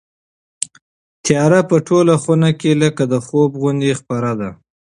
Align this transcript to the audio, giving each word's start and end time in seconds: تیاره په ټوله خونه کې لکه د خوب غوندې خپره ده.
تیاره 1.25 1.59
په 1.69 1.77
ټوله 1.87 2.15
خونه 2.23 2.49
کې 2.59 2.71
لکه 2.83 3.03
د 3.13 3.15
خوب 3.25 3.51
غوندې 3.61 3.91
خپره 3.99 4.31
ده. 4.39 4.49